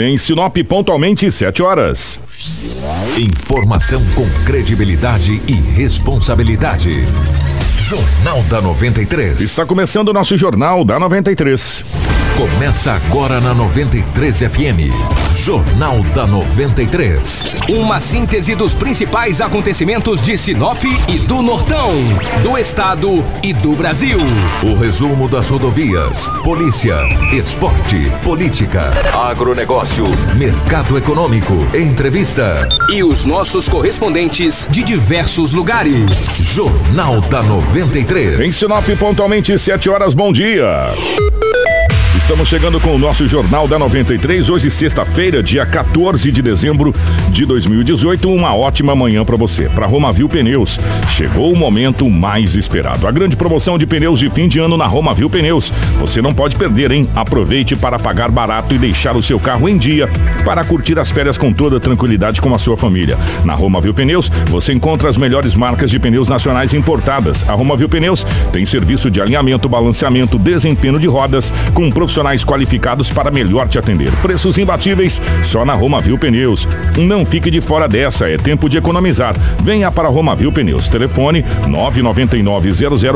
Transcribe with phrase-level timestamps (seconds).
[0.00, 2.20] Em Sinop, pontualmente 7 horas.
[3.18, 7.04] Informação com credibilidade e responsabilidade.
[7.76, 9.40] Jornal da 93.
[9.40, 11.84] Está começando o nosso Jornal da 93.
[12.38, 14.94] Começa agora na 93 FM.
[15.34, 17.56] Jornal da 93.
[17.68, 21.90] Uma síntese dos principais acontecimentos de Sinop e do Nortão,
[22.40, 24.18] do Estado e do Brasil.
[24.62, 27.00] O resumo das rodovias, polícia,
[27.32, 30.04] esporte, política, agronegócio,
[30.36, 32.62] mercado econômico, entrevista.
[32.88, 36.36] E os nossos correspondentes de diversos lugares.
[36.40, 38.38] Jornal da 93.
[38.38, 40.94] Em Sinop, pontualmente 7 horas, bom dia.
[42.28, 46.94] Estamos chegando com o nosso Jornal da 93, hoje sexta-feira, dia 14 de dezembro
[47.30, 48.30] de 2018.
[48.30, 49.66] Uma ótima manhã para você.
[49.70, 50.78] Para Romavil Pneus,
[51.08, 53.06] chegou o momento mais esperado.
[53.06, 55.72] A grande promoção de pneus de fim de ano na Romavil Pneus.
[55.98, 57.08] Você não pode perder, hein?
[57.16, 60.06] Aproveite para pagar barato e deixar o seu carro em dia
[60.44, 63.16] para curtir as férias com toda tranquilidade com a sua família.
[63.42, 67.48] Na Romavil Pneus, você encontra as melhores marcas de pneus nacionais importadas.
[67.48, 73.30] A Romavil Pneus tem serviço de alinhamento, balanceamento, desempenho de rodas com profissionais qualificados para
[73.30, 74.10] melhor te atender.
[74.22, 76.66] Preços imbatíveis só na Romavil Pneus.
[76.96, 79.34] Não fique de fora dessa, é tempo de economizar.
[79.62, 80.88] Venha para Romavil Pneus.
[80.88, 82.70] Telefone 999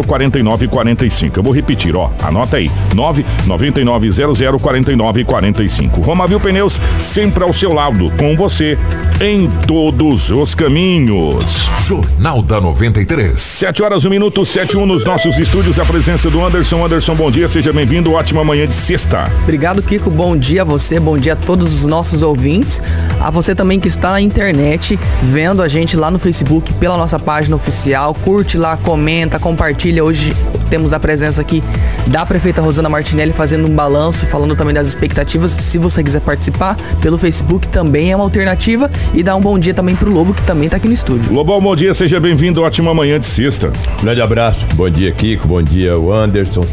[0.07, 1.39] 0049 45.
[1.39, 2.71] Eu vou repetir, ó, anota aí.
[2.95, 4.11] 999
[4.59, 6.01] 0049 45.
[6.01, 8.79] Romavil Pneus sempre ao seu lado, com você
[9.21, 11.71] em todos os caminhos.
[11.87, 13.41] Jornal da 93.
[13.41, 15.79] 7 horas, 1 minuto, 7 1 nos nossos estúdios.
[15.79, 16.85] A presença do Anderson.
[16.85, 18.13] Anderson, bom dia, seja bem-vindo.
[18.13, 19.31] Ótima manhã de sexta.
[19.43, 20.11] Obrigado, Kiko.
[20.11, 22.83] Bom dia a você, bom dia a todos os nossos ouvintes.
[23.21, 27.19] A você também que está na internet, vendo a gente lá no Facebook, pela nossa
[27.19, 28.15] página oficial.
[28.15, 30.05] Curte lá, comenta, compartilha.
[30.05, 30.37] Hoje
[30.69, 31.63] temos a presença aqui
[32.07, 35.53] da prefeita Rosana Martinelli fazendo um balanço, falando também das expectativas.
[35.53, 38.91] Se você quiser participar, pelo Facebook também é uma alternativa.
[39.15, 41.33] E dá um bom dia também pro Lobo, que também tá aqui no estúdio.
[41.33, 42.61] Lobão, bom dia, seja bem-vindo.
[42.61, 43.73] Ótima manhã de sexta.
[44.03, 46.67] Grande abraço, bom dia, Kiko, bom dia, o Anderson,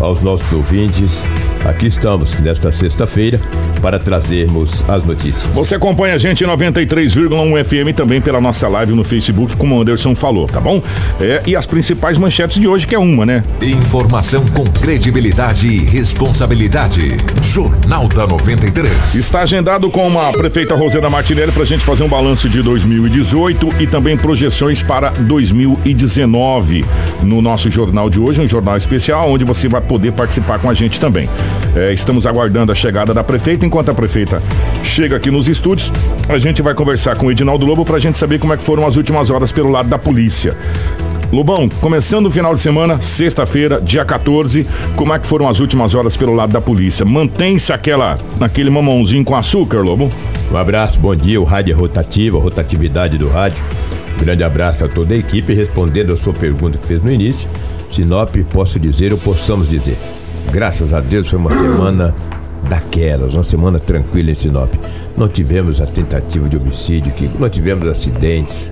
[0.00, 1.24] aos nossos ouvintes.
[1.64, 3.40] Aqui estamos nesta sexta-feira
[3.84, 5.42] para trazermos as notícias.
[5.52, 9.82] Você acompanha a gente em 93,1 FM também pela nossa live no Facebook, como o
[9.82, 10.82] Anderson falou, tá bom?
[11.20, 13.42] É, e as principais manchetes de hoje, que é uma, né?
[13.60, 17.14] Informação com credibilidade e responsabilidade.
[17.42, 19.16] Jornal da 93.
[19.16, 23.74] Está agendado com a prefeita Rosana Martinelli para a gente fazer um balanço de 2018
[23.80, 26.86] e também projeções para 2019
[27.22, 30.74] no nosso jornal de hoje, um jornal especial onde você vai poder participar com a
[30.74, 31.28] gente também.
[31.76, 33.73] É, estamos aguardando a chegada da prefeita.
[33.74, 34.40] Enquanto a prefeita
[34.84, 35.90] chega aqui nos estúdios,
[36.28, 38.62] a gente vai conversar com o Edinaldo Lobo para a gente saber como é que
[38.62, 40.56] foram as últimas horas pelo lado da polícia.
[41.32, 44.64] Lobão, começando o final de semana, sexta-feira, dia 14,
[44.94, 47.04] como é que foram as últimas horas pelo lado da polícia?
[47.04, 50.08] Mantém-se aquela, aquele mamãozinho com açúcar, Lobo?
[50.52, 53.60] Um abraço, bom dia, o rádio é rotativo, a rotatividade do rádio.
[54.16, 55.52] Um grande abraço a toda a equipe.
[55.52, 57.48] Respondendo a sua pergunta que fez no início,
[57.90, 59.98] Sinop, posso dizer ou possamos dizer.
[60.52, 62.14] Graças a Deus foi uma semana
[62.68, 64.72] daquelas, uma semana tranquila em Sinop.
[65.16, 68.68] Não tivemos a tentativa de homicídio, que não tivemos acidentes.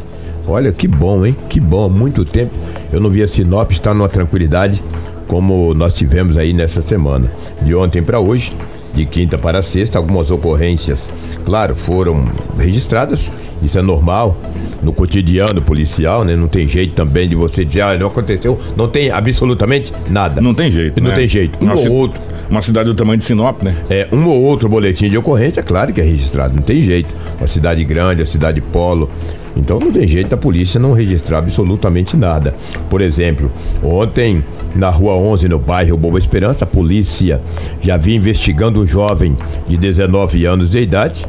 [0.47, 1.37] Olha que bom, hein?
[1.49, 2.53] Que bom, há muito tempo
[2.93, 4.83] eu não via Sinop estar numa tranquilidade
[5.29, 7.31] como nós tivemos aí nessa semana.
[7.63, 8.53] De ontem para hoje,
[8.93, 11.09] de quinta para sexta, algumas ocorrências,
[11.45, 12.29] claro, foram
[12.59, 13.31] registradas.
[13.63, 14.37] Isso é normal
[14.83, 16.35] no cotidiano policial, né?
[16.35, 20.41] Não tem jeito também de você dizer, ah, não aconteceu, não tem absolutamente nada.
[20.41, 21.15] Não tem jeito, Não né?
[21.15, 21.65] tem jeito.
[21.65, 22.21] Um ci- ou outro.
[22.53, 23.75] Uma cidade do tamanho de Sinop, né?
[23.89, 27.09] É, um ou outro boletim de ocorrência, é claro que é registrado, não tem jeito.
[27.39, 29.11] Uma cidade grande, a cidade polo.
[29.57, 32.55] Então não tem jeito da polícia não registrar absolutamente nada.
[32.91, 33.51] Por exemplo,
[33.83, 34.45] ontem
[34.77, 37.41] na Rua 11, no bairro Boa Esperança, a polícia
[37.81, 39.35] já vinha investigando um jovem
[39.67, 41.25] de 19 anos de idade.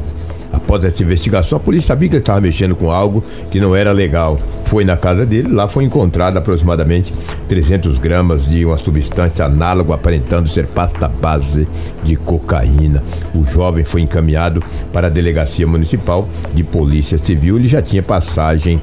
[0.64, 3.92] Após essa investigação, a polícia sabia que ele estava mexendo com algo que não era
[3.92, 4.40] legal.
[4.64, 7.12] Foi na casa dele, lá foi encontrado aproximadamente
[7.48, 11.68] 300 gramas de uma substância análoga aparentando ser pasta base
[12.02, 13.04] de cocaína.
[13.34, 17.58] O jovem foi encaminhado para a delegacia municipal de polícia civil.
[17.58, 18.80] Ele já tinha passagem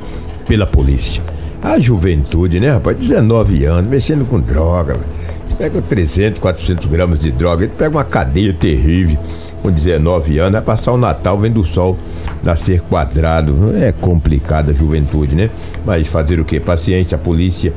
[0.47, 1.23] pela polícia.
[1.63, 2.95] A juventude, né, rapaz?
[2.97, 4.97] 19 anos, mexendo com droga.
[5.45, 9.17] Você pega 300, 400 gramas de droga, ele pega uma cadeia terrível
[9.61, 11.97] com 19 anos, vai passar o Natal vendo o sol
[12.43, 13.75] nascer quadrado.
[13.77, 15.49] É complicada a juventude, né?
[15.85, 16.59] Mas fazer o quê?
[16.59, 17.73] Paciência, a polícia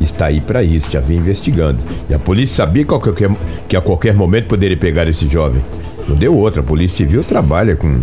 [0.00, 1.78] está aí para isso, já vem investigando.
[2.08, 3.30] E a polícia sabia que a qualquer,
[3.68, 5.62] que a qualquer momento poderia pegar esse jovem.
[6.08, 7.98] Não deu outra, a Polícia Civil trabalha com,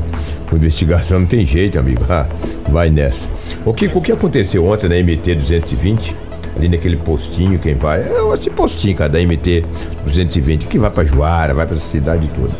[0.50, 2.04] com investigação, não tem jeito, amigo.
[2.10, 2.26] Ah,
[2.68, 3.28] vai nessa.
[3.64, 6.16] O que, o que aconteceu ontem na MT 220?
[6.56, 8.02] Ali naquele postinho, quem vai?
[8.02, 9.66] É esse postinho, cara, da MT
[10.06, 12.54] 220, que vai pra Juara, vai pra cidade toda.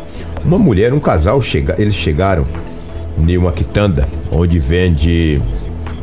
[0.44, 2.46] Uma mulher, um casal, chega, eles chegaram
[3.18, 5.40] em uma quitanda onde vende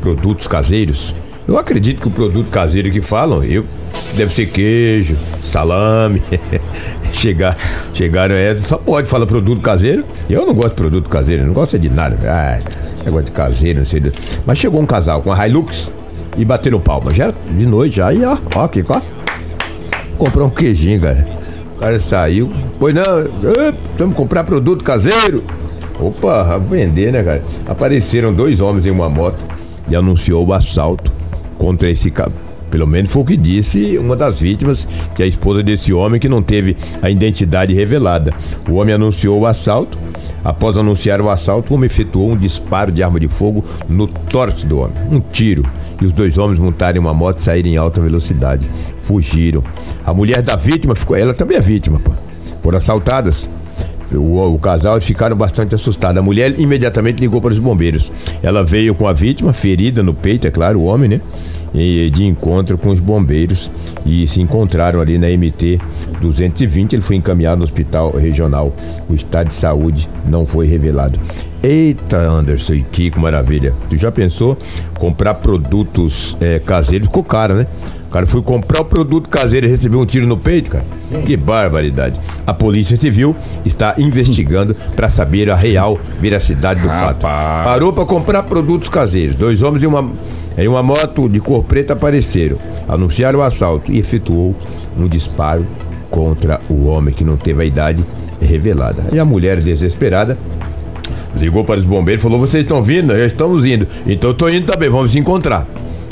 [0.02, 1.14] produtos caseiros.
[1.48, 3.66] Eu acredito que o produto caseiro que falam, eu
[4.16, 6.22] deve ser queijo, salame.
[7.12, 7.58] Chegar,
[7.94, 10.06] chegaram, é, só pode falar produto caseiro.
[10.30, 12.16] Eu não gosto de produto caseiro, não gosto de nada.
[12.24, 12.60] Ah,
[13.04, 14.02] negócio de caseiro, não sei.
[14.46, 15.92] Mas chegou um casal com a Hilux
[16.40, 17.14] e bateram palma.
[17.14, 19.02] Já de noite, já, e ó, ó, aqui, ó.
[20.18, 21.28] Comprou um queijinho, cara.
[21.76, 22.52] O cara saiu.
[22.80, 23.04] Pois não,
[23.98, 25.44] vamos comprar produto caseiro.
[26.00, 27.44] Opa, vender, né, cara?
[27.68, 29.38] Apareceram dois homens em uma moto
[29.90, 31.12] e anunciou o assalto
[31.58, 32.32] contra esse cara.
[32.72, 36.20] Pelo menos foi o que disse uma das vítimas, que é a esposa desse homem
[36.20, 38.34] que não teve a identidade revelada.
[38.70, 39.98] O homem anunciou o assalto.
[40.44, 44.66] Após anunciar o assalto, o homem efetuou um disparo de arma de fogo no torso
[44.66, 44.96] do homem.
[45.12, 45.66] Um tiro.
[46.02, 48.68] E os dois homens montaram uma moto e saíram em alta velocidade.
[49.02, 49.64] Fugiram.
[50.06, 51.16] A mulher da vítima ficou.
[51.16, 52.12] Ela também é vítima, pô.
[52.62, 53.50] Foram assaltadas.
[54.12, 56.18] O, o, casal ficaram bastante assustados.
[56.18, 58.12] A mulher imediatamente ligou para os bombeiros.
[58.42, 61.22] Ela veio com a vítima, ferida no peito, é claro, o homem, né?
[61.74, 63.70] E, de encontro com os bombeiros
[64.06, 65.80] e se encontraram ali na MT
[66.22, 66.94] 220.
[66.94, 68.74] Ele foi encaminhado no hospital regional.
[69.08, 71.20] O estado de saúde não foi revelado.
[71.62, 72.86] Eita, Anderson e
[73.18, 73.74] maravilha.
[73.90, 74.58] Tu já pensou
[74.98, 77.08] comprar produtos é, caseiros?
[77.08, 77.68] Ficou caro, né?
[78.10, 80.84] O cara foi comprar o produto caseiro e recebeu um tiro no peito, cara.
[81.28, 82.20] Que barbaridade.
[82.46, 87.18] A Polícia Civil está investigando para saber a real veracidade do Rapaz.
[87.18, 87.22] fato.
[87.22, 89.36] Parou para comprar produtos caseiros.
[89.36, 90.12] Dois homens em uma,
[90.64, 92.58] em uma moto de cor preta apareceram,
[92.88, 94.56] anunciaram o assalto e efetuou
[94.98, 95.66] um disparo
[96.10, 98.04] contra o homem que não teve a idade
[98.42, 99.10] revelada.
[99.12, 100.38] E a mulher desesperada
[101.38, 103.16] ligou para os bombeiros e falou: Vocês estão vindo?
[103.16, 103.88] Já estamos indo.
[104.06, 105.68] Então estou indo também, vamos se encontrar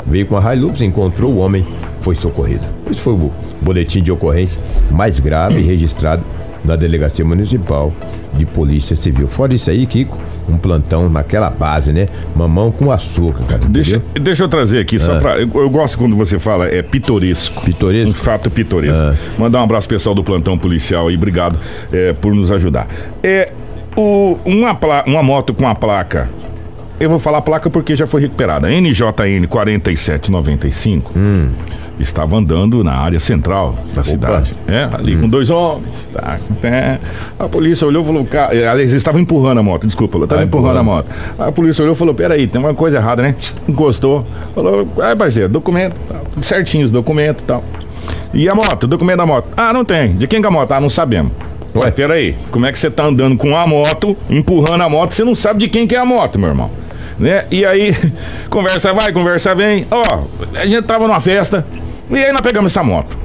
[0.08, 1.64] veio com a Hilux, encontrou o homem,
[2.00, 2.64] foi socorrido.
[2.90, 3.30] Esse foi o
[3.60, 4.58] boletim de ocorrência
[4.90, 6.24] mais grave registrado
[6.64, 7.92] na Delegacia Municipal
[8.34, 9.28] de Polícia Civil.
[9.28, 10.18] Fora isso aí, Kiko,
[10.48, 12.08] um plantão naquela base, né?
[12.34, 13.62] Mamão com açúcar, cara.
[13.66, 15.20] Deixa, deixa eu trazer aqui, só ah.
[15.20, 15.38] pra.
[15.38, 17.62] Eu, eu, gosto quando você fala, é pitoresco.
[17.62, 18.10] Pitoresco?
[18.10, 19.02] Um fato pitoresco.
[19.02, 19.14] Ah.
[19.38, 21.58] Mandar um abraço pessoal do plantão policial aí, obrigado
[21.92, 22.88] é, por nos ajudar.
[23.22, 23.52] É.
[23.96, 26.28] O, uma, uma moto com a placa
[27.00, 28.68] eu vou falar a placa porque já foi recuperada.
[28.68, 31.12] NJN 4795.
[31.16, 31.48] Hum.
[31.98, 34.04] Estava andando na área central da Opa.
[34.04, 34.54] cidade.
[34.68, 35.22] É, ali hum.
[35.22, 36.06] com dois homens.
[36.12, 36.98] Tá, é.
[37.38, 40.78] A polícia olhou e falou: é, aliás, eles estavam empurrando a moto, desculpa, estava empurrando
[40.78, 41.08] a moto.
[41.38, 43.34] A polícia olhou e falou: peraí, tem uma coisa errada, né?
[43.68, 44.24] Encostou.
[44.54, 47.64] Falou: ai, parceiro, documento, tá, certinho os documentos e tal.
[48.32, 49.48] E a moto, documento da moto?
[49.56, 50.14] Ah, não tem.
[50.14, 50.70] De quem que é a moto?
[50.70, 51.32] Ah, não sabemos.
[51.74, 55.24] Ué, peraí, como é que você tá andando com a moto, empurrando a moto, você
[55.24, 56.70] não sabe de quem que é a moto, meu irmão?
[57.18, 57.44] Né?
[57.50, 57.94] E aí,
[58.48, 59.86] conversa vai, conversa vem.
[59.90, 60.02] Ó,
[60.54, 61.66] a gente tava numa festa
[62.10, 63.16] e aí nós pegamos essa moto.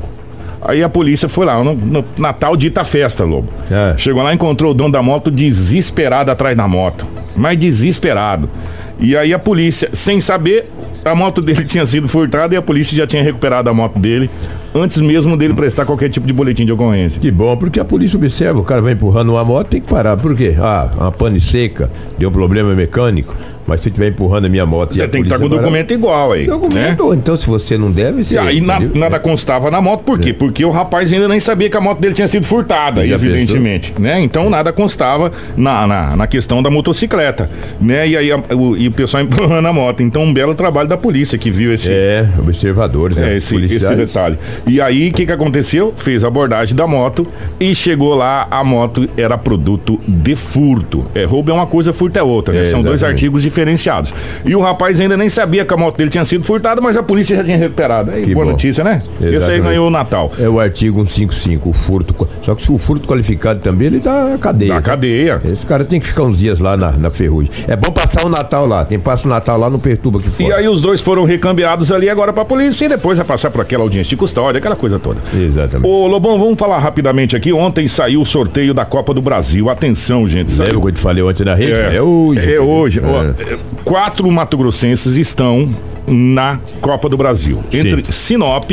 [0.61, 3.49] Aí a polícia foi lá, no, no Natal dita festa, Lobo.
[3.69, 3.95] É.
[3.97, 7.05] Chegou lá, encontrou o dono da moto desesperado atrás da moto.
[7.35, 8.49] Mas desesperado.
[8.97, 10.69] E aí a polícia, sem saber,
[11.03, 14.29] a moto dele tinha sido furtada e a polícia já tinha recuperado a moto dele
[14.73, 17.19] antes mesmo dele prestar qualquer tipo de boletim de ocorrência.
[17.19, 20.17] Que bom, porque a polícia observa, o cara vai empurrando uma moto, tem que parar.
[20.17, 20.55] Por quê?
[20.57, 23.33] Ah, uma pane seca, deu problema mecânico.
[23.65, 24.93] Mas se estiver empurrando a minha moto.
[24.93, 26.45] Você tem que estar tá com o documento igual aí.
[26.45, 27.15] Documento, né?
[27.15, 28.23] então se você não deve.
[28.23, 30.29] Você, e aí na, nada constava na moto, por quê?
[30.29, 30.33] É.
[30.33, 33.93] Porque o rapaz ainda nem sabia que a moto dele tinha sido furtada, evidentemente.
[33.97, 34.21] Né?
[34.21, 37.49] Então nada constava na, na, na, questão da motocicleta.
[37.79, 38.09] Né?
[38.09, 40.03] E aí a, o, e o pessoal empurrando a moto.
[40.03, 41.89] Então um belo trabalho da polícia que viu esse.
[41.91, 43.33] É, observadores, né?
[43.33, 44.37] É, esse, esse detalhe.
[44.67, 45.93] E aí o que, que aconteceu?
[45.95, 47.25] Fez a abordagem da moto
[47.59, 51.05] e chegou lá, a moto era produto de furto.
[51.15, 52.61] É, roubo é uma coisa, furto é outra, né?
[52.61, 52.87] É, São exatamente.
[52.87, 54.13] dois artigos diferentes diferenciados.
[54.43, 57.03] E o rapaz ainda nem sabia que a moto dele tinha sido furtada, mas a
[57.03, 58.11] polícia já tinha recuperado.
[58.11, 58.51] Aí, boa bom.
[58.51, 59.01] notícia, né?
[59.03, 59.35] Exatamente.
[59.35, 60.31] Esse aí ganhou o Natal.
[60.39, 62.27] É o artigo 155, o furto.
[62.43, 64.73] Só que se o furto qualificado também, ele dá cadeia.
[64.73, 65.41] Dá cadeia.
[65.45, 67.51] Esse cara tem que ficar uns dias lá na, na ferrugem.
[67.67, 68.85] É bom passar o Natal lá.
[68.85, 70.49] Quem passa o Natal lá não perturba aqui fora.
[70.49, 73.61] E aí os dois foram recambiados ali agora pra polícia e depois vai passar por
[73.61, 75.19] aquela audiência de custódia, aquela coisa toda.
[75.33, 75.87] Exatamente.
[75.87, 77.53] Ô, Lobão, vamos falar rapidamente aqui.
[77.53, 79.69] Ontem saiu o sorteio da Copa do Brasil.
[79.69, 80.51] Atenção, gente.
[80.51, 80.67] Saiu.
[80.67, 81.71] Lembra que eu te falei ontem na rede?
[81.71, 82.53] É, é hoje.
[82.53, 82.99] É hoje.
[82.99, 83.42] É.
[83.83, 85.73] Quatro mato-grossenses estão
[86.07, 87.63] na Copa do Brasil.
[87.71, 88.11] Entre Sim.
[88.11, 88.71] Sinop,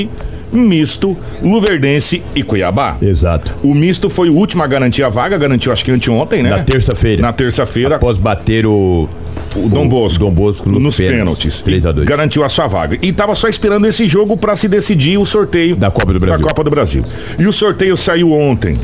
[0.52, 2.96] misto, Luverdense e Cuiabá.
[3.00, 3.52] Exato.
[3.62, 6.50] O misto foi o último a garantir a vaga, garantiu acho que anteontem, né?
[6.50, 7.22] Na terça-feira.
[7.22, 7.96] Na terça-feira.
[7.96, 9.08] Após bater o.
[9.56, 10.24] O Dom Bosco.
[10.24, 11.60] Dom Bosco nos, nos pênaltis.
[11.60, 12.04] pênaltis.
[12.04, 12.96] Garantiu a sua vaga.
[13.02, 16.38] E tava só esperando esse jogo para se decidir o sorteio da Copa do Brasil.
[16.38, 17.02] Da Copa do Brasil.
[17.36, 18.78] E o sorteio saiu ontem.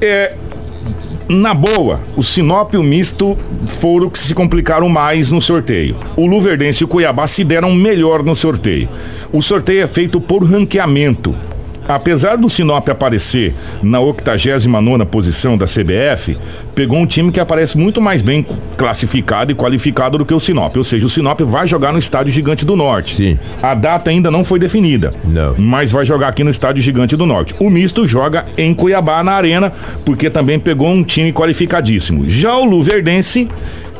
[0.00, 0.34] É,
[1.28, 5.96] na boa, o Sinop e o Misto foram que se complicaram mais no sorteio.
[6.16, 8.88] O Luverdense e o Cuiabá se deram melhor no sorteio.
[9.32, 11.34] O sorteio é feito por ranqueamento.
[11.88, 16.36] Apesar do Sinop aparecer na 89 posição da CBF,
[16.74, 20.76] pegou um time que aparece muito mais bem classificado e qualificado do que o Sinop.
[20.76, 23.16] Ou seja, o Sinop vai jogar no Estádio Gigante do Norte.
[23.16, 23.38] Sim.
[23.62, 25.10] A data ainda não foi definida.
[25.24, 25.54] Não.
[25.58, 27.54] Mas vai jogar aqui no Estádio Gigante do Norte.
[27.58, 29.72] O misto joga em Cuiabá, na Arena,
[30.04, 32.28] porque também pegou um time qualificadíssimo.
[32.28, 33.48] Já o Luverdense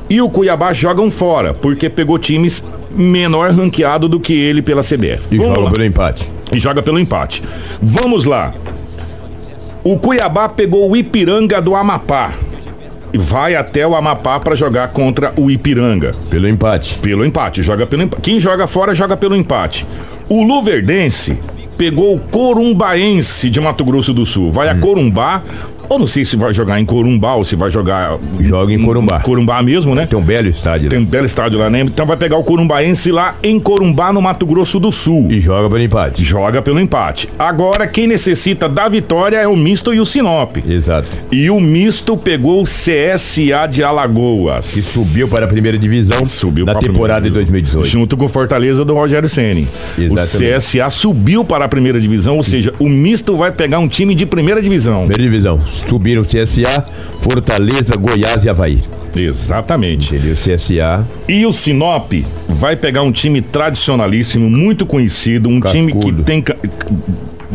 [0.09, 5.27] e o Cuiabá jogam fora, porque pegou times menor ranqueado do que ele pela CBF.
[5.31, 5.71] E Vamos joga lá.
[5.71, 6.36] pelo empate.
[6.53, 7.43] E joga pelo empate.
[7.81, 8.55] Vamos lá.
[9.83, 12.33] O Cuiabá pegou o Ipiranga do Amapá.
[13.13, 16.15] E vai até o Amapá para jogar contra o Ipiranga.
[16.29, 16.99] Pelo empate.
[16.99, 18.23] Pelo empate, joga pelo empate.
[18.23, 19.87] Quem joga fora joga pelo empate.
[20.29, 21.39] O Luverdense
[21.79, 24.51] pegou o Corumbaense de Mato Grosso do Sul.
[24.51, 25.43] Vai a Corumbá,
[25.89, 29.21] ou não sei se vai jogar em Corumbá ou se vai jogar Joga em Corumbá.
[29.21, 30.07] Corumbá mesmo, né?
[30.07, 30.89] Tem um belo estádio.
[30.89, 31.81] Tem um belo estádio lá, né?
[31.81, 35.29] Então vai pegar o Corumbaense lá em Corumbá, no Mato Grosso do Sul.
[35.31, 36.25] E joga pelo empate.
[36.25, 37.29] Joga pelo empate.
[37.39, 40.57] Agora, quem necessita da vitória é o Misto e o Sinop.
[40.69, 41.09] Exato.
[41.31, 44.73] E o Misto pegou o CSA de Alagoas.
[44.73, 47.81] Que subiu para a primeira divisão Subiu na temporada de primeira divisão.
[47.81, 47.87] 2018.
[47.89, 49.69] Junto com o Fortaleza do Rogério Ceni.
[49.99, 50.15] O.
[50.15, 54.27] CSA subiu para a primeira divisão, ou seja, o Misto vai pegar um time de
[54.27, 55.07] primeira divisão.
[55.07, 55.61] Primeira divisão.
[55.79, 56.85] Subiram o CSA,
[57.21, 58.81] Fortaleza, Goiás e Havaí.
[59.15, 60.15] Exatamente.
[60.15, 60.35] Entendeu?
[60.35, 61.07] O CSA.
[61.29, 62.13] E o Sinop
[62.49, 66.23] vai pegar um time tradicionalíssimo, muito conhecido, um time que Cascudo.
[66.23, 66.45] tem.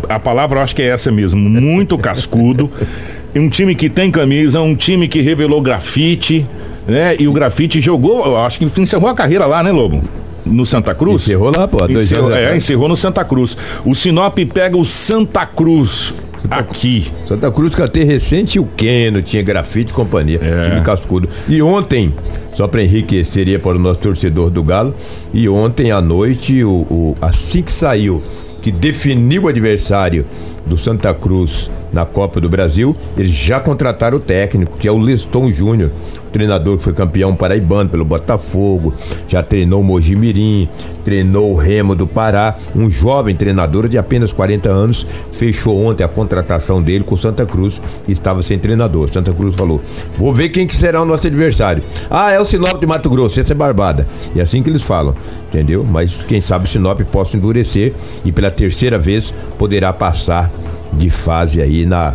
[0.09, 2.69] A palavra eu acho que é essa mesmo, muito cascudo.
[3.35, 6.45] um time que tem camisa, um time que revelou grafite,
[6.87, 7.15] né?
[7.19, 10.01] E o grafite jogou, eu acho que encerrou a carreira lá, né, Lobo?
[10.45, 11.23] No Santa Cruz?
[11.23, 13.55] Encerrou lá, pô, dois Encerrou, é, encerrou no Santa Cruz.
[13.85, 16.15] O Sinop pega o Santa Cruz
[16.49, 17.11] aqui.
[17.27, 20.39] Santa Cruz que até recente o Queno, tinha grafite e companhia.
[20.41, 20.69] É.
[20.69, 21.29] Time cascudo.
[21.47, 22.13] E ontem,
[22.49, 24.93] só para enriqueceria para o nosso torcedor do Galo,
[25.33, 28.21] e ontem à noite, o, o- assim que saiu,
[28.61, 30.25] que definiu o adversário
[30.65, 34.97] do Santa Cruz na Copa do Brasil, eles já contrataram o técnico, que é o
[34.97, 35.91] Leston Júnior.
[36.31, 38.93] Treinador que foi campeão paraibano pelo Botafogo,
[39.27, 40.69] já treinou o Mojimirim,
[41.03, 46.07] treinou o Remo do Pará, um jovem treinador de apenas 40 anos, fechou ontem a
[46.07, 49.11] contratação dele com o Santa Cruz estava sem treinador.
[49.11, 49.81] Santa Cruz falou:
[50.17, 51.83] vou ver quem que será o nosso adversário.
[52.09, 54.07] Ah, é o Sinop de Mato Grosso, essa é barbada.
[54.33, 55.13] E é assim que eles falam,
[55.49, 55.83] entendeu?
[55.83, 57.91] Mas quem sabe o Sinop possa endurecer
[58.23, 60.49] e pela terceira vez poderá passar
[60.93, 62.13] de fase aí na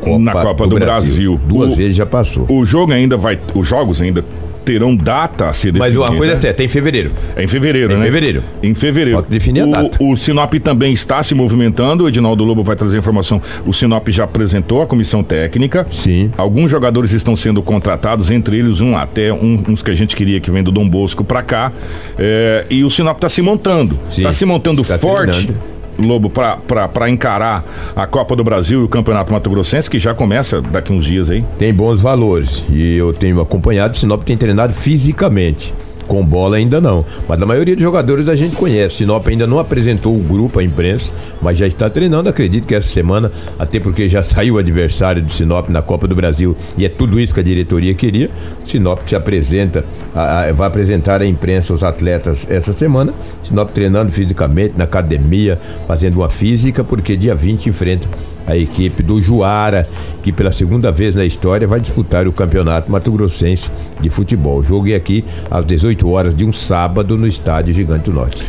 [0.00, 1.40] Copa, Na Copa do Brasil.
[1.48, 2.46] Duas O- vezes já passou.
[2.48, 3.38] O jogo ainda vai.
[3.54, 4.24] Os jogos ainda
[4.64, 6.10] terão data a ser Mas definida.
[6.10, 7.12] uma coisa é certa, é em fevereiro.
[7.36, 8.04] É em fevereiro, Em né?
[8.04, 8.42] fevereiro.
[8.62, 9.18] Em fevereiro.
[9.20, 9.98] Pode definir a o, data.
[10.02, 12.02] O Sinop também está se movimentando.
[12.04, 13.40] O Edinaldo Lobo vai trazer informação.
[13.64, 15.86] O Sinop já apresentou a comissão técnica.
[15.90, 16.32] Sim.
[16.36, 20.40] Alguns jogadores estão sendo contratados, entre eles um até um- uns que a gente queria
[20.40, 21.70] que vem do Dom Bosco para cá.
[22.18, 23.96] É, e o Sinop está se montando.
[24.16, 25.48] Está se montando Tá forte.
[25.98, 30.60] Lobo, para encarar a Copa do Brasil e o Campeonato Mato Grossense, que já começa
[30.60, 31.44] daqui uns dias aí.
[31.58, 32.62] Tem bons valores.
[32.68, 35.72] E eu tenho acompanhado, o Sinop tem treinado fisicamente.
[36.06, 37.04] Com bola ainda não.
[37.28, 38.96] Mas a maioria dos jogadores a gente conhece.
[38.98, 41.10] Sinop ainda não apresentou o grupo à imprensa,
[41.42, 45.32] mas já está treinando, acredito que essa semana, até porque já saiu o adversário do
[45.32, 48.30] Sinop na Copa do Brasil e é tudo isso que a diretoria queria.
[48.66, 49.84] Sinop se apresenta,
[50.14, 53.12] a- a- vai apresentar à imprensa os atletas essa semana.
[53.42, 55.58] Sinop treinando fisicamente na academia,
[55.88, 58.06] fazendo uma física, porque dia 20 enfrenta
[58.46, 59.86] a equipe do Juara,
[60.22, 64.62] que pela segunda vez na história vai disputar o Campeonato Mato Grossense de Futebol.
[64.86, 68.42] É aqui às 18 horas de um sábado no Estádio Gigante do Norte.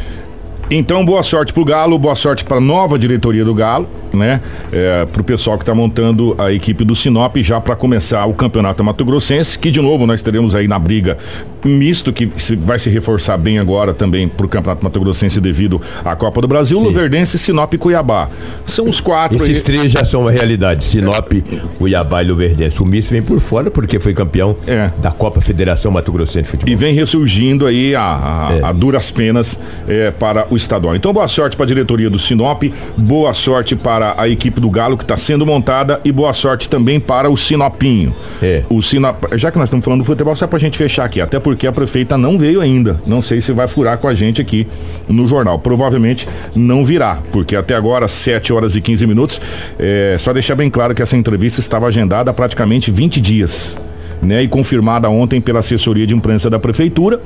[0.69, 4.41] Então, boa sorte pro Galo, boa sorte pra nova diretoria do Galo, né?
[4.69, 8.83] É, pro pessoal que tá montando a equipe do Sinop já para começar o Campeonato
[8.83, 11.17] Mato Grossense, que de novo nós teremos aí na briga
[11.65, 12.25] misto, que
[12.57, 16.79] vai se reforçar bem agora também pro Campeonato Mato Grossense devido à Copa do Brasil,
[16.79, 18.29] Luverdense, Sinop e Cuiabá.
[18.65, 19.63] São os quatro Esses aí.
[19.63, 20.85] três já são uma realidade.
[20.85, 21.31] Sinop,
[21.77, 22.81] Cuiabá e Luverdense.
[22.81, 24.89] O Misto vem por fora porque foi campeão É.
[25.01, 26.71] da Copa Federação Mato Grossense de Futebol.
[26.71, 28.63] E vem ressurgindo aí a, a- É.
[28.65, 30.95] a duras penas é, para o estadual.
[30.95, 32.63] Então, boa sorte para a diretoria do Sinop,
[32.97, 36.99] boa sorte para a equipe do Galo que está sendo montada e boa sorte também
[36.99, 38.15] para o Sinopinho.
[38.41, 38.63] É.
[38.69, 41.19] O Sinop, já que nós estamos falando do futebol, só para a gente fechar aqui,
[41.21, 42.99] até porque a prefeita não veio ainda.
[43.07, 44.67] Não sei se vai furar com a gente aqui
[45.07, 45.57] no jornal.
[45.57, 49.39] Provavelmente não virá, porque até agora, 7 horas e 15 minutos.
[49.79, 53.79] É, só deixar bem claro que essa entrevista estava agendada há praticamente 20 dias
[54.21, 57.21] né, e confirmada ontem pela assessoria de imprensa da prefeitura,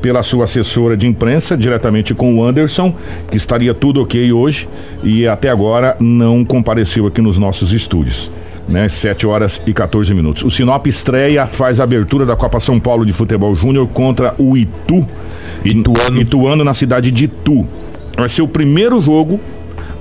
[0.00, 2.94] pela sua assessora de imprensa, diretamente com o Anderson,
[3.28, 4.68] que estaria tudo ok hoje
[5.02, 8.30] e até agora não compareceu aqui nos nossos estúdios.
[8.68, 10.42] Né, 7 horas e 14 minutos.
[10.42, 14.56] O Sinop estreia, faz a abertura da Copa São Paulo de Futebol Júnior contra o
[14.56, 15.06] Itu.
[15.64, 16.20] Ituano.
[16.20, 17.64] Ituano na cidade de Itu.
[18.16, 19.38] Vai ser o primeiro jogo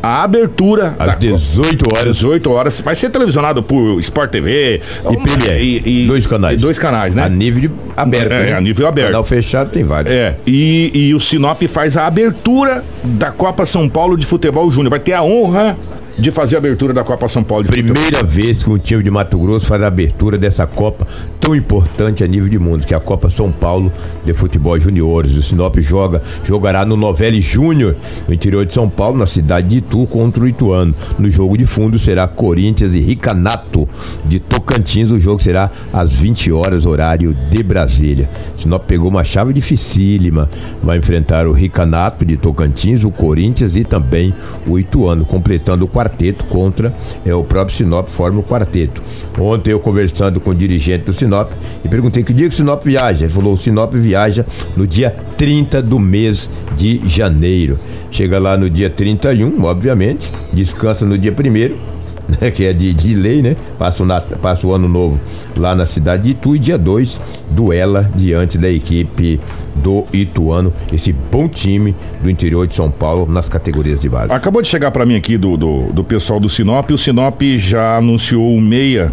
[0.02, 2.00] a abertura Às da 18 Copa.
[2.00, 2.16] horas.
[2.16, 2.82] 18 horas.
[2.82, 4.82] Vai ser televisionado por Sport TV
[5.12, 5.64] E PLR.
[5.64, 6.58] e- e- dois canais.
[6.60, 7.24] e dois canais, né?
[7.24, 8.32] A nível de- aberto.
[8.32, 8.54] É, né?
[8.56, 9.08] a nível aberto.
[9.08, 10.14] Canal fechado tem vários.
[10.14, 14.90] É, e, e o Sinop faz a abertura da Copa São Paulo de Futebol Júnior.
[14.92, 15.76] Vai ter a honra
[16.18, 17.94] de fazer a abertura da Copa São Paulo de Futebol.
[17.94, 21.06] Primeira vez que um time de Mato Grosso faz a abertura dessa Copa
[21.40, 23.92] tão importante a nível de mundo, que é a Copa São Paulo
[24.24, 25.34] de Futebol Juniores.
[25.34, 27.96] O Sinop joga, jogará no Novelli Júnior,
[28.28, 30.96] no interior de São Paulo, na cidade de Itu, contra o Ituano.
[31.20, 33.88] No jogo de fundo será Corinthians e Ricanato
[34.24, 35.12] de Tocantins.
[35.12, 38.30] O jogo será às 20 horas, horário de Brasília.
[38.58, 40.50] Sinop pegou uma chave dificílima.
[40.82, 44.34] Vai enfrentar o Ricanato de Tocantins, o Corinthians e também
[44.66, 46.94] o Ituano, completando o quarteto contra
[47.26, 49.02] é, o próprio Sinop, forma o quarteto.
[49.40, 51.52] Ontem eu conversando com o dirigente do Sinop
[51.84, 53.26] e perguntei que dia que o Sinop viaja.
[53.26, 54.46] Ele falou: o Sinop viaja
[54.78, 57.80] no dia 30 do mês de janeiro.
[58.12, 61.95] Chega lá no dia 31, obviamente, descansa no dia 1
[62.42, 63.56] né, que é de, de lei, né?
[63.78, 65.20] Passa o, passa o ano novo
[65.58, 69.40] lá na cidade de Itu e dia 2 duela diante da equipe
[69.76, 74.32] do Ituano, esse bom time do interior de São Paulo nas categorias de base.
[74.32, 76.90] Acabou de chegar pra mim aqui do, do, do pessoal do Sinop.
[76.92, 79.12] O Sinop já anunciou o meia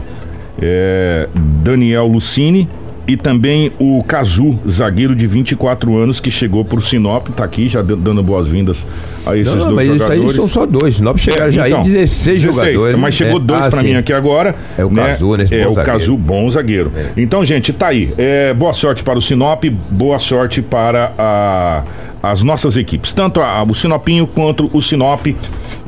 [0.60, 2.68] é, Daniel Lucini
[3.06, 7.82] e também o Cazu, zagueiro de 24 anos, que chegou pro Sinop, tá aqui já
[7.82, 8.86] dan- dando boas-vindas
[9.26, 10.30] a esses Não, dois mas isso jogadores.
[10.30, 10.94] aí são só dois.
[10.96, 12.96] Sinop chegaram já então, aí 16, jogadores.
[12.98, 13.76] Mas chegou É, dois ah, sim.
[13.82, 14.54] mim aqui agora.
[14.78, 15.46] É o Cazu, né?
[15.50, 15.82] É Bom o zagueiro.
[15.98, 16.92] Cazu, bom zagueiro.
[17.16, 18.12] Então, gente, tá aí.
[18.16, 21.82] É, boa sorte para o Sinop, boa sorte para a-
[22.22, 23.12] as nossas equipes.
[23.12, 25.26] Tanto a- o Sinopinho quanto o Sinop,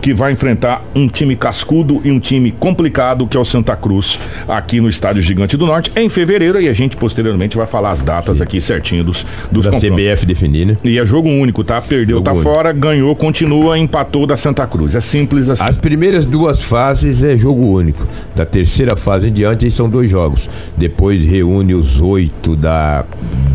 [0.05, 4.19] que vai enfrentar um time cascudo e um time complicado, que é o Santa Cruz,
[4.47, 6.61] aqui no Estádio Gigante do Norte, em fevereiro.
[6.61, 9.97] E a gente posteriormente vai falar as datas aqui certinho dos, dos Da confrontos.
[9.97, 10.77] CBF definir, né?
[10.85, 11.81] E é jogo único, tá?
[11.81, 12.45] Perdeu, Jogo tá único.
[12.51, 14.95] fora, ganhou, continua, empatou da Santa Cruz.
[14.95, 15.65] É simples assim.
[15.65, 18.07] As primeiras duas fases é jogo único.
[18.37, 20.51] Da terceira fase em diante são dois jogos.
[20.77, 23.07] Depois reúne os oito da,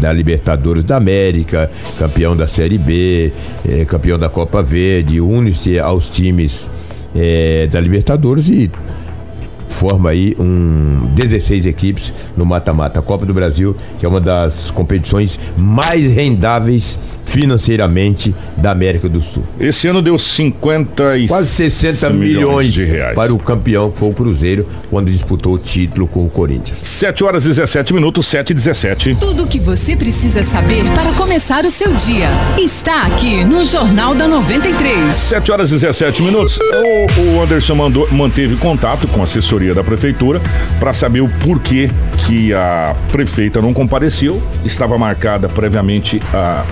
[0.01, 3.31] da Libertadores da América, campeão da Série B,
[3.67, 6.38] eh, campeão da Copa Verde, une-se aos times
[7.15, 8.69] eh, da Libertadores e
[9.69, 12.99] forma aí um 16 equipes no mata-mata.
[12.99, 19.21] A Copa do Brasil, que é uma das competições mais rendáveis financeiramente da América do
[19.21, 19.43] Sul.
[19.59, 23.13] Esse ano deu 50 e Quase 60 milhões, de reais.
[23.15, 26.79] para o campeão, que foi o Cruzeiro, quando disputou o título com o Corinthians.
[26.83, 29.17] 7 horas e 17 minutos, 7 e 17.
[29.19, 34.15] Tudo o que você precisa saber para começar o seu dia está aqui no Jornal
[34.15, 35.15] da 93.
[35.15, 36.57] 7 horas e 17 minutos.
[36.59, 39.27] O, o Anderson mandou, manteve contato com a
[39.73, 40.41] da prefeitura
[40.79, 41.89] para saber o porquê
[42.25, 44.41] que a prefeita não compareceu.
[44.65, 46.63] Estava marcada previamente há,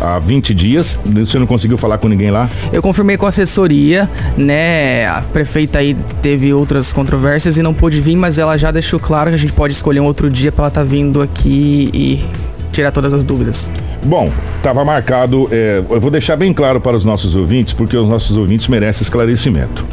[0.00, 0.98] há 20 dias.
[1.04, 2.48] Você não conseguiu falar com ninguém lá?
[2.72, 5.06] Eu confirmei com a assessoria, né?
[5.06, 9.30] A prefeita aí teve outras controvérsias e não pôde vir, mas ela já deixou claro
[9.30, 12.24] que a gente pode escolher um outro dia para ela estar vindo aqui e
[12.72, 13.68] tirar todas as dúvidas.
[14.04, 15.48] Bom, estava marcado.
[15.50, 19.02] é, eu vou deixar bem claro para os nossos ouvintes, porque os nossos ouvintes merecem
[19.02, 19.84] esclarecimento.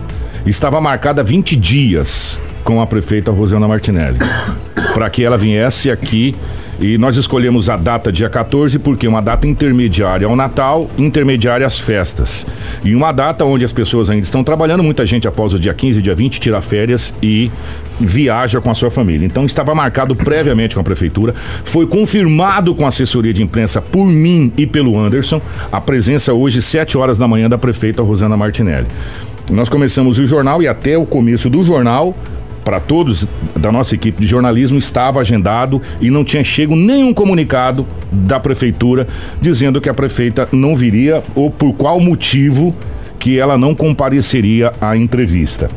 [0.46, 4.20] Estava marcada 20 dias com a prefeita Rosana Martinelli
[4.94, 6.36] para que ela viesse aqui.
[6.80, 11.66] E nós escolhemos a data dia 14 porque é uma data intermediária ao Natal, intermediária
[11.66, 12.46] às festas.
[12.84, 16.02] E uma data onde as pessoas ainda estão trabalhando, muita gente após o dia 15,
[16.02, 17.50] dia 20 tira férias e
[18.00, 19.26] viaja com a sua família.
[19.26, 24.06] Então estava marcado previamente com a prefeitura, foi confirmado com a assessoria de imprensa por
[24.06, 28.88] mim e pelo Anderson, a presença hoje 7 horas da manhã da prefeita Rosana Martinelli.
[29.52, 32.16] Nós começamos o jornal e até o começo do jornal
[32.64, 37.86] para todos da nossa equipe de jornalismo estava agendado e não tinha chego nenhum comunicado
[38.12, 39.08] da prefeitura
[39.40, 42.76] dizendo que a prefeita não viria ou por qual motivo
[43.20, 45.70] que ela não compareceria à entrevista.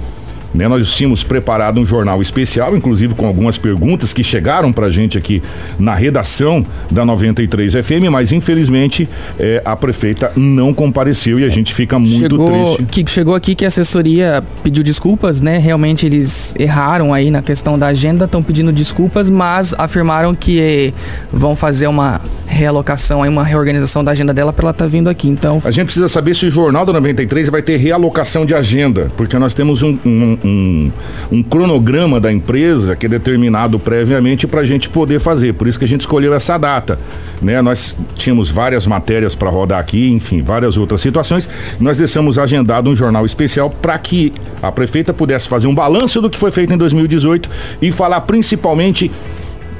[0.54, 4.90] Né, nós tínhamos preparado um jornal especial, inclusive com algumas perguntas que chegaram para a
[4.90, 5.42] gente aqui
[5.78, 9.06] na redação da 93 FM, mas infelizmente
[9.38, 13.04] eh, a prefeita não compareceu e a gente fica muito chegou, triste.
[13.04, 15.58] que chegou aqui que a assessoria pediu desculpas, né?
[15.58, 20.92] Realmente eles erraram aí na questão da agenda, estão pedindo desculpas, mas afirmaram que eh,
[21.30, 22.20] vão fazer uma
[22.58, 25.28] realocação aí, uma reorganização da agenda dela para ela estar vindo aqui.
[25.28, 29.10] Então, A gente precisa saber se o Jornal da 93 vai ter realocação de agenda,
[29.16, 30.92] porque nós temos um, um, um-
[31.30, 35.54] um cronograma da empresa que é determinado previamente para a gente poder fazer.
[35.54, 36.98] Por isso que a gente escolheu essa data.
[37.40, 37.62] Né?
[37.62, 41.48] Nós tínhamos várias matérias para rodar aqui, enfim, várias outras situações.
[41.78, 46.28] Nós deixamos agendado um jornal especial para que a prefeita pudesse fazer um balanço do
[46.28, 47.48] que foi feito em 2018
[47.80, 49.10] e falar principalmente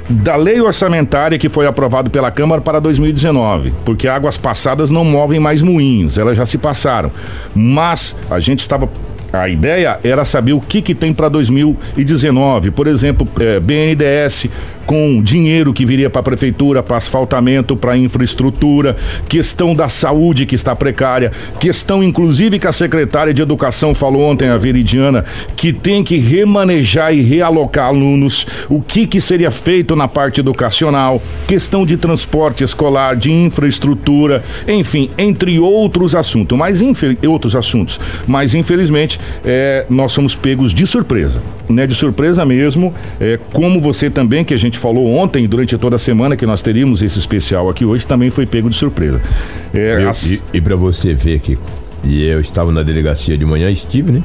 [0.09, 5.39] da lei orçamentária que foi aprovada pela Câmara para 2019, porque águas passadas não movem
[5.39, 7.11] mais moinhos, elas já se passaram.
[7.53, 8.89] Mas a gente estava
[9.31, 12.71] a ideia era saber o que, que tem para 2019.
[12.71, 14.47] Por exemplo, é, BNDS
[14.89, 18.97] com dinheiro que viria para a prefeitura, para asfaltamento, para infraestrutura,
[19.27, 24.49] questão da saúde que está precária, questão inclusive que a secretária de Educação falou ontem,
[24.49, 25.25] a Veridiana,
[25.55, 31.21] que tem que remanejar e realocar alunos, o que, que seria feito na parte educacional,
[31.47, 36.81] questão de transporte escolar, de infraestrutura, enfim, entre outros assuntos, mas
[37.27, 37.99] outros assuntos.
[38.25, 41.85] Mas infelizmente é, nós somos pegos de surpresa, né?
[41.85, 45.99] De surpresa mesmo, é, como você também que a gente falou ontem, durante toda a
[45.99, 49.21] semana que nós teríamos esse especial aqui hoje, também foi pego de surpresa.
[49.73, 50.25] É, eu, as...
[50.25, 51.57] E, e para você ver, que
[52.03, 54.23] e eu estava na delegacia de manhã, estive, né?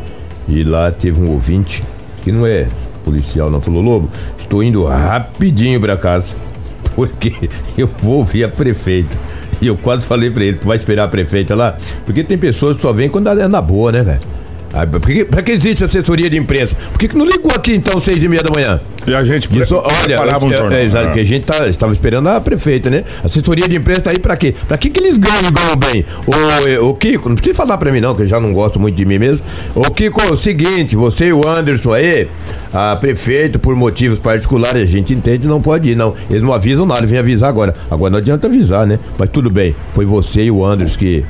[0.48, 1.82] E lá teve um ouvinte,
[2.22, 2.66] que não é
[3.04, 6.26] policial, não, falou, Lobo, estou indo rapidinho para casa,
[6.94, 7.32] porque
[7.76, 9.16] eu vou ouvir a prefeita.
[9.60, 11.76] E eu quase falei para ele, tu vai esperar a prefeita lá?
[12.04, 14.33] Porque tem pessoas que só vêm quando é na boa, né, velho?
[14.74, 16.74] Ah, pra que, existe assessoria de imprensa?
[16.90, 18.80] Por que, que não ligou aqui então, seis e meia da manhã?
[19.06, 22.28] E a gente Isso, olha, um é, é, exato, que a gente tá, estava esperando
[22.28, 23.04] a prefeita, né?
[23.22, 24.52] Assessoria de imprensa tá aí pra quê?
[24.66, 26.04] Pra que, que eles ganham ganham bem?
[26.26, 28.96] O, o Kiko, não precisa falar pra mim não, que eu já não gosto muito
[28.96, 29.40] de mim mesmo.
[29.76, 32.26] O Kiko, é o seguinte, você e o Anderson aí,
[32.72, 36.14] a prefeito, por motivos particulares, a gente entende, não pode ir, não.
[36.28, 37.74] Eles não avisam nada, vem avisar agora.
[37.88, 38.98] Agora não adianta avisar, né?
[39.16, 41.24] Mas tudo bem, foi você e o Anderson que,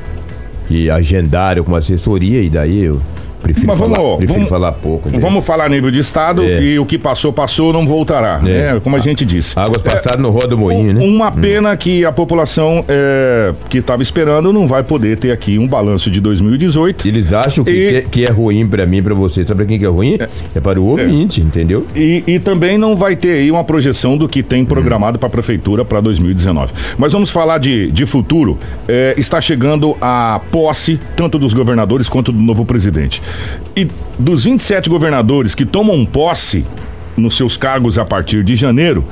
[0.66, 3.02] que agendaram com assessoria e daí eu
[3.44, 5.10] Prefiro, Mas vamos, falar, prefiro vamos, falar pouco.
[5.10, 6.62] Vamos falar a nível de Estado é.
[6.62, 8.40] e o que passou, passou, não voltará.
[8.42, 8.72] É.
[8.72, 8.80] Né?
[8.82, 9.58] Como a, a gente disse.
[9.58, 11.04] Águas passadas é, no rodo moinho, né?
[11.04, 11.32] Uma hum.
[11.32, 11.76] pena hum.
[11.76, 16.22] que a população é, que estava esperando não vai poder ter aqui um balanço de
[16.22, 17.06] 2018.
[17.06, 18.02] Eles acham que, e...
[18.08, 19.42] que, é, ruim para mim, para você.
[19.42, 20.16] Sabe para quem que é ruim?
[20.18, 21.86] É, é para o ouvinte, entendeu?
[21.94, 25.20] E, e, também não vai ter aí uma projeção do que tem programado hum.
[25.20, 26.72] para a prefeitura para 2019.
[26.96, 28.58] Mas vamos falar de, de futuro.
[28.88, 33.20] É, está chegando a posse tanto dos governadores quanto do novo presidente.
[33.76, 36.64] E dos 27 governadores que tomam posse
[37.16, 39.04] nos seus cargos a partir de janeiro,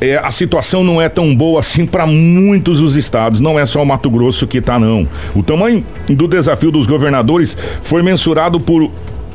[0.00, 3.40] é, a situação não é tão boa assim para muitos dos estados.
[3.40, 5.08] Não é só o Mato Grosso que está não.
[5.34, 8.90] O tamanho do desafio dos governadores foi mensurado por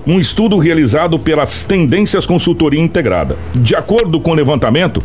[0.06, 3.38] um estudo realizado pelas Tendências Consultoria Integrada.
[3.54, 5.04] De acordo com o levantamento,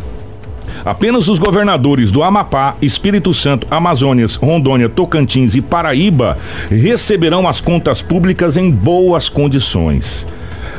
[0.85, 6.37] Apenas os governadores do Amapá, Espírito Santo, Amazônias, Rondônia, Tocantins e Paraíba
[6.69, 10.27] receberão as contas públicas em boas condições.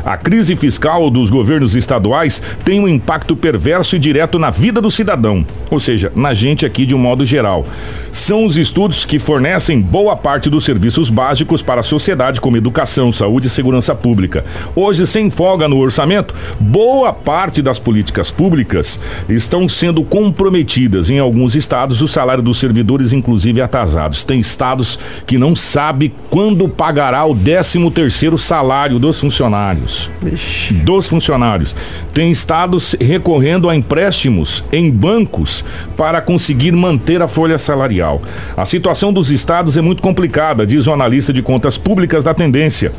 [0.06, 4.92] A crise fiscal dos governos estaduais tem um impacto perverso e direto na vida do
[4.92, 7.66] cidadão, ou seja, na gente aqui de um modo geral.
[8.12, 13.12] São os estudos que fornecem boa parte dos serviços básicos para a sociedade, como educação,
[13.12, 14.46] saúde e segurança pública.
[14.76, 21.10] Hoje, sem folga no orçamento, boa parte das políticas públicas estão sendo comprometidas.
[21.10, 24.24] Em alguns estados, o salário dos servidores, inclusive, é atrasados.
[24.24, 29.95] Tem estados que não sabe quando pagará o 13 terceiro salário dos funcionários
[30.84, 31.76] dos funcionários.
[32.14, 35.64] Tem estados recorrendo a empréstimos em bancos
[35.98, 38.22] para conseguir manter a folha salarial.
[38.56, 42.92] A situação dos estados é muito complicada, diz o analista de contas públicas da tendência.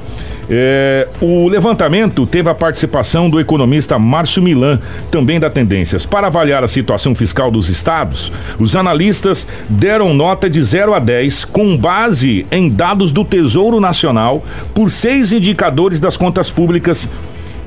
[0.48, 4.80] É, o levantamento teve a participação do economista Márcio Milan,
[5.10, 6.06] também da Tendências.
[6.06, 11.44] Para avaliar a situação fiscal dos estados, os analistas deram nota de 0 a 10
[11.46, 17.08] com base em dados do Tesouro Nacional por seis indicadores das contas públicas públicas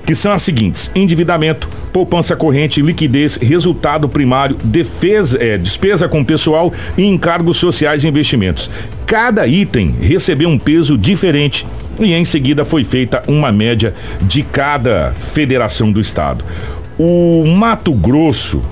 [0.09, 6.73] que são as seguintes: endividamento, poupança corrente, liquidez, resultado primário, defesa, é, despesa com pessoal
[6.97, 8.71] e encargos sociais e investimentos.
[9.05, 11.63] Cada item recebeu um peso diferente
[11.99, 16.43] e em seguida foi feita uma média de cada federação do estado.
[16.97, 18.63] O Mato Grosso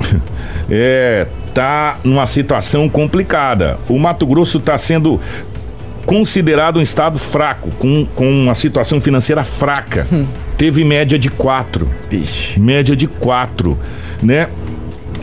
[0.70, 1.26] é
[1.58, 3.80] tá numa situação complicada.
[3.88, 5.20] O Mato Grosso está sendo
[6.08, 10.06] considerado um estado fraco, com, com uma situação financeira fraca.
[10.10, 10.24] Hum.
[10.56, 11.86] Teve média de quatro.
[12.08, 12.58] Vixe.
[12.58, 13.78] Média de quatro,
[14.22, 14.48] né?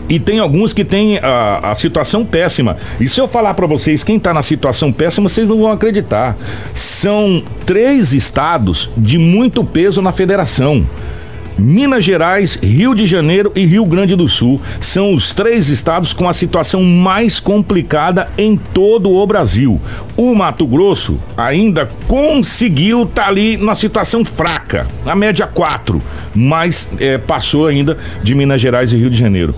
[0.08, 2.76] E tem alguns que têm a, a situação péssima.
[3.00, 6.36] E se eu falar para vocês quem está na situação péssima, vocês não vão acreditar.
[6.72, 10.86] São três estados de muito peso na federação.
[11.58, 16.28] Minas Gerais, Rio de Janeiro e Rio Grande do Sul são os três estados com
[16.28, 19.80] a situação mais complicada em todo o Brasil.
[20.16, 26.02] O Mato Grosso ainda conseguiu estar tá ali na situação fraca, na média 4,
[26.34, 29.54] mas é, passou ainda de Minas Gerais e Rio de Janeiro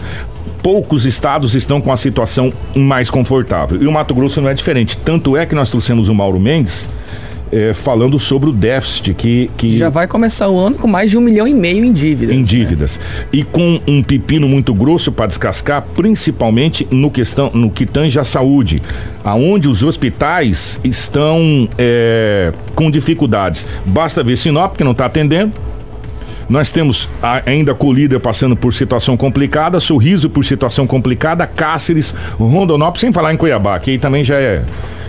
[0.62, 3.80] poucos estados estão com a situação mais confortável.
[3.80, 4.98] E o Mato Grosso não é diferente.
[4.98, 6.88] Tanto é que nós trouxemos o Mauro Mendes
[7.52, 11.18] é, falando sobre o déficit que, que Já vai começar o ano com mais de
[11.18, 12.34] um milhão e meio em dívidas.
[12.34, 12.44] em né?
[12.44, 13.00] dívidas
[13.32, 18.24] e com um pepino muito grosso para descascar, principalmente no questão no que tange à
[18.24, 18.82] saúde,
[19.24, 23.66] aonde os hospitais estão é, com dificuldades.
[23.84, 25.52] Basta ver Sinop que não está atendendo.
[26.48, 27.08] Nós temos
[27.44, 33.36] ainda Colíder passando por situação complicada, Sorriso por situação complicada, Cáceres, Rondonópolis, sem falar em
[33.36, 34.62] Cuiabá, que aí também já é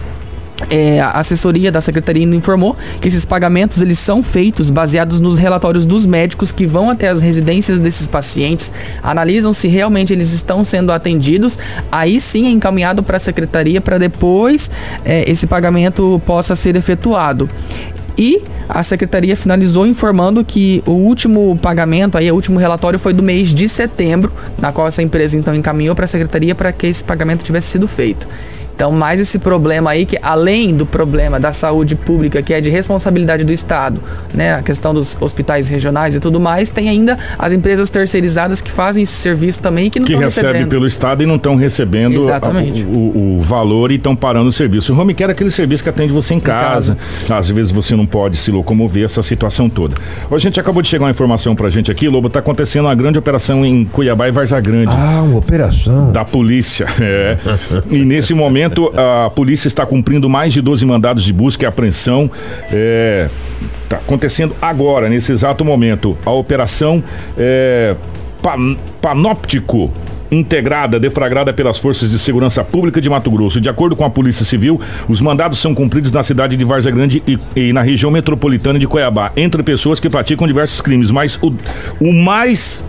[0.68, 5.86] É, a assessoria da secretaria informou que esses pagamentos eles são feitos baseados nos relatórios
[5.86, 8.70] dos médicos que vão até as residências desses pacientes,
[9.02, 11.58] analisam se realmente eles estão sendo atendidos,
[11.90, 14.70] aí sim é encaminhado para a secretaria para depois
[15.04, 17.48] é, esse pagamento possa ser efetuado.
[18.18, 23.22] E a secretaria finalizou informando que o último pagamento, aí o último relatório foi do
[23.22, 27.02] mês de setembro, na qual essa empresa então encaminhou para a secretaria para que esse
[27.02, 28.28] pagamento tivesse sido feito.
[28.74, 32.70] Então, mais esse problema aí, que além do problema da saúde pública, que é de
[32.70, 34.00] responsabilidade do Estado,
[34.32, 38.70] né, a questão dos hospitais regionais e tudo mais, tem ainda as empresas terceirizadas que
[38.70, 40.70] fazem esse serviço também que não que estão recebe recebendo.
[40.70, 42.82] pelo Estado e não estão recebendo a- Exatamente.
[42.84, 44.94] o, o- valor e estão parando o serviço.
[44.94, 46.96] O home care é aquele serviço que atende você em casa.
[47.28, 49.94] Às vezes você não pode se locomover, essa situação toda.
[50.30, 53.18] A gente acabou de chegar uma informação pra gente aqui, Lobo, tá acontecendo uma grande
[53.18, 54.94] operação em Cuiabá e Varza Grande.
[54.96, 56.12] Ah, uma operação.
[56.12, 57.36] Da polícia, é.
[57.90, 58.59] E nesse momento
[59.24, 62.30] a polícia está cumprindo mais de 12 mandados de busca e apreensão.
[62.72, 63.28] É,
[63.88, 66.16] tá acontecendo agora, nesse exato momento.
[66.24, 67.02] A operação
[67.38, 67.94] é,
[68.42, 69.90] Pan- Panóptico.
[70.32, 73.60] Integrada, deflagrada pelas Forças de Segurança Pública de Mato Grosso.
[73.60, 77.20] De acordo com a Polícia Civil, os mandados são cumpridos na cidade de Varza Grande
[77.26, 81.10] e, e na região metropolitana de Cuiabá, entre pessoas que praticam diversos crimes.
[81.10, 81.52] Mas o,
[82.00, 82.80] o mais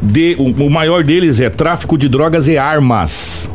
[0.00, 3.50] de, o, o maior deles é tráfico de drogas e armas.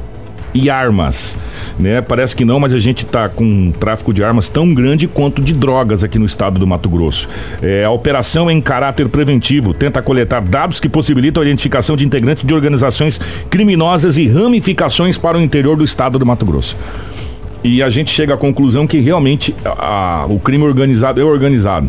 [0.54, 1.36] E armas.
[1.80, 2.02] Né?
[2.02, 5.42] Parece que não, mas a gente está com um tráfico de armas tão grande quanto
[5.42, 7.28] de drogas aqui no estado do Mato Grosso.
[7.62, 12.06] É, a operação é em caráter preventivo, tenta coletar dados que possibilitam a identificação de
[12.06, 16.76] integrantes de organizações criminosas e ramificações para o interior do estado do Mato Grosso.
[17.64, 21.88] E a gente chega à conclusão que realmente a- o crime organizado é organizado,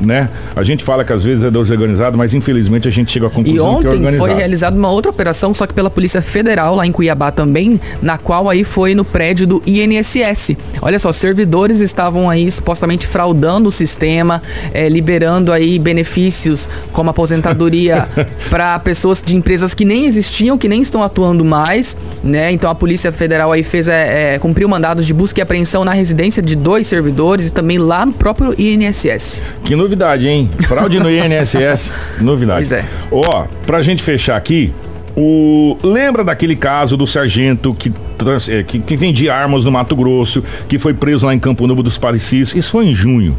[0.00, 0.30] né?
[0.56, 3.32] A gente fala que às vezes é desorganizado, mas infelizmente a gente chega à E
[3.32, 4.16] conclusão que é ontem organizado.
[4.30, 8.16] foi realizada uma outra operação, só que pela Polícia Federal, lá em Cuiabá também, na
[8.16, 10.56] qual aí foi no prédio do INSS.
[10.80, 14.40] Olha só, servidores estavam aí supostamente fraudando o sistema,
[14.72, 18.08] eh, liberando aí benefícios como aposentadoria
[18.48, 22.50] para pessoas de empresas que nem existiam, que nem estão atuando mais, né?
[22.52, 25.92] Então a Polícia Federal aí fez, eh, eh, cumpriu mandados de busca e apreensão na
[25.92, 29.40] residência de dois servidores e também lá no próprio INSS.
[29.64, 30.50] Que novidade, hein?
[30.66, 31.90] Fraude no INSS.
[32.20, 32.68] novidade.
[32.68, 32.84] Pois é.
[33.10, 34.72] Ó, pra gente fechar aqui,
[35.16, 39.96] O, lembra daquele caso do sargento que, trans, é, que, que, vendia armas no Mato
[39.96, 42.54] Grosso, que foi preso lá em Campo Novo dos Parecis?
[42.54, 43.36] Isso foi em junho.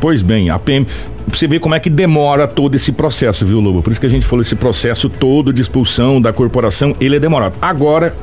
[0.00, 0.86] Pois bem, a PM.
[1.26, 3.82] Você vê como é que demora todo esse processo, viu, Lobo?
[3.82, 7.18] Por isso que a gente falou esse processo todo de expulsão da corporação, ele é
[7.18, 7.54] demorado.
[7.60, 8.14] Agora,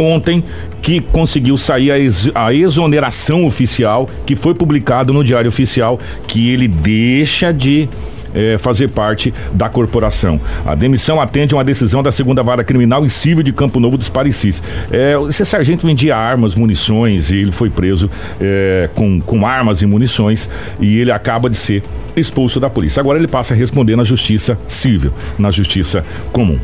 [0.00, 0.42] ontem
[0.82, 6.50] que conseguiu sair a, ex, a, exoneração oficial, que foi publicado no Diário Oficial, que
[6.50, 7.88] ele deixa de
[8.34, 10.40] é, fazer parte da corporação.
[10.64, 13.96] A demissão atende a uma decisão da segunda vara criminal e civil de Campo Novo
[13.96, 14.62] dos Parecis.
[14.90, 18.10] É, esse sargento vendia armas, munições e ele foi preso
[18.40, 20.48] é, com, com armas e munições
[20.80, 21.82] e ele acaba de ser
[22.16, 23.00] expulso da polícia.
[23.00, 26.58] Agora ele passa a responder na justiça civil, na justiça comum.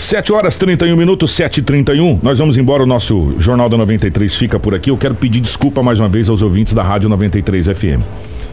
[0.00, 2.82] 7 horas 31 minutos, 7 e 31 Nós vamos embora.
[2.82, 4.90] O nosso Jornal da 93 fica por aqui.
[4.90, 8.02] Eu quero pedir desculpa mais uma vez aos ouvintes da Rádio 93 FM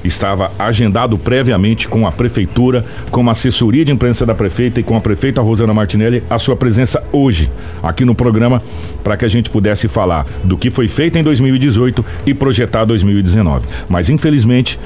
[0.04, 4.96] estava agendado previamente com a prefeitura, com a assessoria de imprensa da prefeita e com
[4.96, 7.50] a prefeita Rosana Martinelli a sua presença hoje
[7.82, 8.62] aqui no programa
[9.04, 13.66] para que a gente pudesse falar do que foi feito em 2018 e projetar 2019.
[13.90, 14.80] Mas infelizmente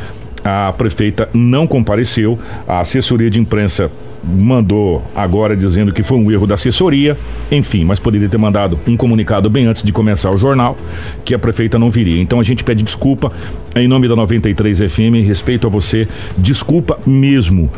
[0.43, 3.91] a prefeita não compareceu, a assessoria de imprensa
[4.23, 7.17] mandou agora dizendo que foi um erro da assessoria,
[7.51, 10.77] enfim, mas poderia ter mandado um comunicado bem antes de começar o jornal,
[11.25, 12.21] que a prefeita não viria.
[12.21, 13.31] Então a gente pede desculpa
[13.75, 16.07] em nome da 93 FM, respeito a você,
[16.38, 17.69] desculpa mesmo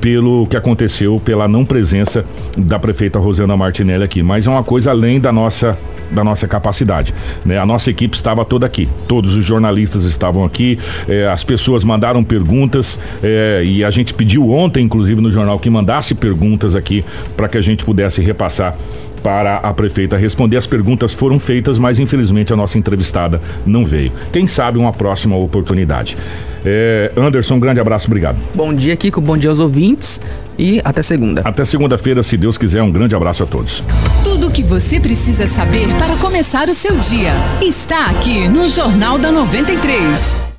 [0.00, 2.24] pelo que aconteceu, pela não presença
[2.56, 5.76] da prefeita Rosana Martinelli aqui, mas é uma coisa além da nossa
[6.10, 7.14] da nossa capacidade.
[7.44, 7.58] Né?
[7.58, 12.22] A nossa equipe estava toda aqui, todos os jornalistas estavam aqui, eh, as pessoas mandaram
[12.22, 17.04] perguntas eh, e a gente pediu ontem, inclusive no jornal, que mandasse perguntas aqui
[17.36, 18.76] para que a gente pudesse repassar
[19.22, 20.56] para a prefeita responder.
[20.56, 24.12] As perguntas foram feitas, mas infelizmente a nossa entrevistada não veio.
[24.32, 26.16] Quem sabe uma próxima oportunidade.
[26.64, 28.38] É, Anderson, um grande abraço, obrigado.
[28.54, 30.20] Bom dia, Kiko, bom dia aos ouvintes
[30.58, 31.42] e até segunda.
[31.44, 32.82] Até segunda-feira, se Deus quiser.
[32.82, 33.82] Um grande abraço a todos.
[34.24, 39.18] Tudo o que você precisa saber para começar o seu dia está aqui no Jornal
[39.18, 40.55] da 93.